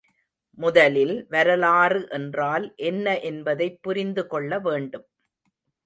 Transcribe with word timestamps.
முதலில் 0.57 1.13
வரலாறு 1.29 2.07
என்றால் 2.09 2.73
என்ன 2.83 3.19
என்பதைப் 3.21 3.79
புரிந்து 3.81 4.27
கொள்ள 4.27 4.59
வேண்டும். 4.59 5.07